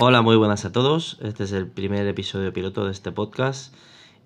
[0.00, 1.18] Hola, muy buenas a todos.
[1.22, 3.74] Este es el primer episodio piloto de este podcast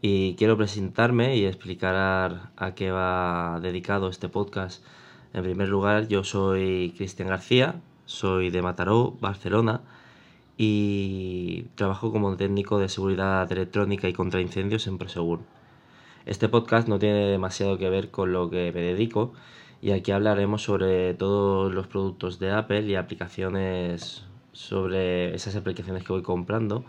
[0.02, 4.84] y quiero presentarme y explicar a qué va dedicado este podcast.
[5.32, 9.80] En primer lugar, yo soy Cristian García, soy de Mataró, Barcelona
[10.58, 15.40] y trabajo como técnico de seguridad electrónica y contra incendios en Prosegur.
[16.26, 19.32] Este podcast no tiene demasiado que ver con lo que me dedico
[19.80, 26.12] y aquí hablaremos sobre todos los productos de Apple y aplicaciones sobre esas aplicaciones que
[26.12, 26.84] voy comprando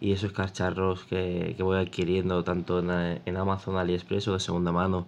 [0.00, 5.06] y esos cacharros que, voy adquiriendo tanto en, Amazon, AliExpress o de segunda mano.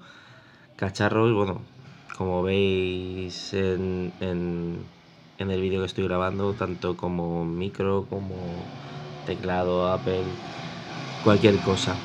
[0.77, 1.61] Cacharros, bueno,
[2.17, 4.85] como veis en, en,
[5.39, 8.37] en el vídeo que estoy grabando, tanto como micro, como
[9.27, 10.25] teclado, Apple,
[11.25, 11.97] cualquier cosa.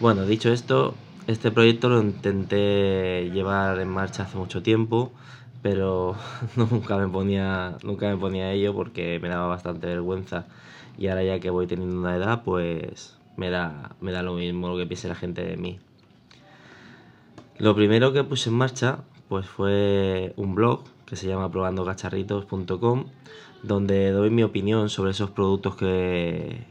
[0.00, 0.94] Bueno, dicho esto,
[1.26, 5.12] este proyecto lo intenté llevar en marcha hace mucho tiempo,
[5.64, 6.14] pero
[6.56, 10.44] nunca me ponía, nunca me ponía ello porque me daba bastante vergüenza.
[10.98, 14.68] Y ahora ya que voy teniendo una edad, pues me da, me da lo mismo
[14.68, 15.78] lo que piense la gente de mí.
[17.56, 18.98] Lo primero que puse en marcha
[19.30, 23.06] pues fue un blog que se llama probandogacharritos.com
[23.62, 26.66] donde doy mi opinión sobre esos productos que,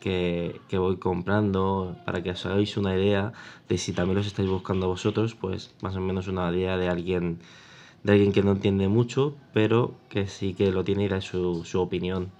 [0.00, 3.32] que, voy comprando para que os hagáis una idea
[3.68, 7.38] de si también los estáis buscando vosotros, pues más o menos una idea de alguien,
[8.02, 11.64] de alguien que no entiende mucho, pero que sí que lo tiene y da su,
[11.64, 12.30] su opinión.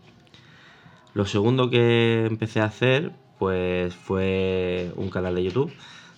[1.14, 5.72] Lo segundo que empecé a hacer, pues fue un canal de YouTube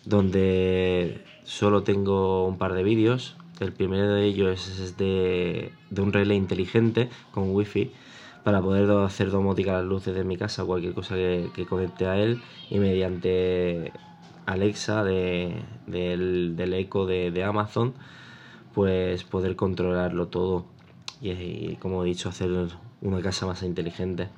[0.05, 3.37] donde solo tengo un par de vídeos.
[3.61, 7.93] El primero de ellos es de, de un relé inteligente con wifi
[8.45, 12.43] para poder hacer domótica las luces de mi casa, cualquier cosa que, conecte a él
[12.71, 13.91] y mediante
[14.45, 17.95] Alexa de, del, eco de, Amazon,
[18.75, 20.67] pues poder controlarlo todo
[21.21, 22.51] y, como he dicho, hacer
[23.01, 24.29] una casa más inteligente.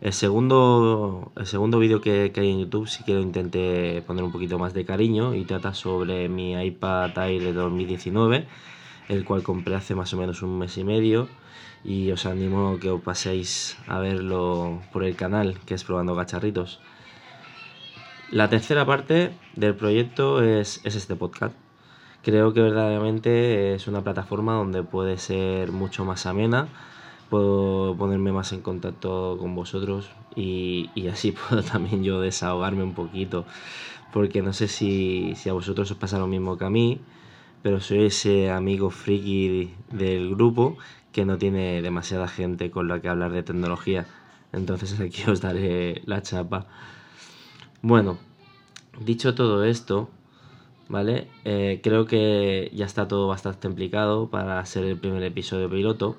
[0.00, 4.24] El segundo, el segundo vídeo que, que, hay en YouTube sí que lo intenté poner
[4.24, 8.46] un poquito más de cariño y trata sobre mi iPad Air de 2019,
[9.08, 11.28] el cual compré hace más o menos un mes y medio
[11.84, 16.16] y os animo a que os paséis a verlo por el canal que es Probando
[16.16, 16.80] Cacharritos.
[18.30, 21.54] La tercera parte del proyecto es, este podcast.
[22.24, 26.68] Creo que verdaderamente es una plataforma donde puede ser mucho más amena,
[27.28, 33.44] puedo ponerme más en contacto con vosotros y, así puedo también yo desahogarme un poquito,
[34.10, 36.98] porque no sé si, si a vosotros os pasa lo mismo que a mí,
[37.62, 40.78] pero soy ese amigo friki del grupo
[41.12, 44.06] que no tiene demasiada gente con la que hablar de tecnología.
[44.50, 46.66] Entonces aquí os daré la chapa.
[47.82, 48.16] Bueno,
[48.98, 50.08] dicho todo esto,
[50.88, 51.28] ¿vale?
[51.44, 56.16] Eh, creo que ya está todo bastante implicado para ser el primer episodio piloto.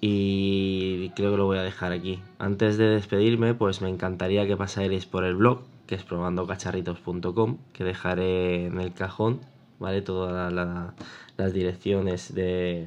[0.00, 2.20] Y creo que lo voy a dejar aquí.
[2.38, 7.84] Antes de despedirme, pues me encantaría que pasarais por el blog, que es probandocacharritos.com, que
[7.84, 9.40] dejaré en el cajón
[9.80, 10.02] ¿vale?
[10.02, 12.86] Todas las direcciones de,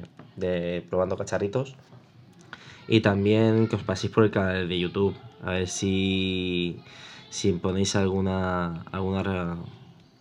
[0.88, 1.76] Probando Cacharritos.
[2.88, 6.80] Y también que os paséis por el canal de YouTube, a ver si,
[7.30, 9.58] si ponéis alguna, alguna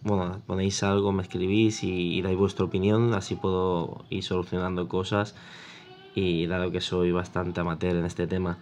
[0.04, 5.36] bueno, ponéis algo, me escribís y, dais vuestra opinión, así puedo ir solucionando cosas
[6.16, 8.58] y dado que soy bastante amateur en este tema.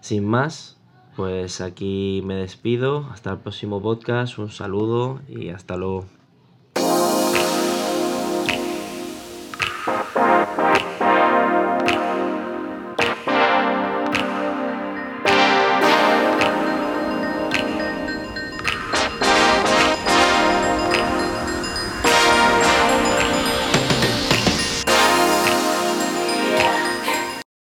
[0.00, 0.78] Sin más,
[1.16, 6.19] pues aquí me despido, hasta el próximo podcast, un saludo y hasta luego.